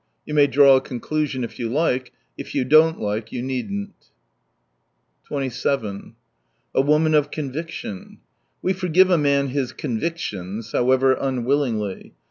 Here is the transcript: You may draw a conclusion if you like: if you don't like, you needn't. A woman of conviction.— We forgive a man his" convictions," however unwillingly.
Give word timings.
You 0.25 0.33
may 0.33 0.47
draw 0.47 0.77
a 0.77 0.81
conclusion 0.81 1.43
if 1.43 1.59
you 1.59 1.69
like: 1.69 2.11
if 2.35 2.55
you 2.55 2.65
don't 2.65 2.99
like, 2.99 3.31
you 3.31 3.43
needn't. 3.43 4.09
A 5.31 6.81
woman 6.81 7.13
of 7.13 7.29
conviction.— 7.29 8.17
We 8.63 8.73
forgive 8.73 9.11
a 9.11 9.19
man 9.19 9.49
his" 9.49 9.71
convictions," 9.83 10.71
however 10.71 11.13
unwillingly. 11.13 12.15